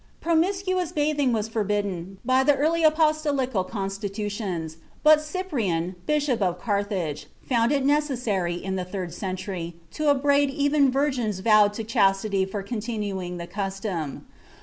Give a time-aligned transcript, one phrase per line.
[0.19, 7.71] Promiscuous bathing was forbidden by the early Apostolical Constitutions, but Cyprian, Bishop of Carthage, found
[7.71, 13.37] it necessary, in the third century, to upbraid even virgins vowed to chastity for continuing
[13.37, 14.25] the custom.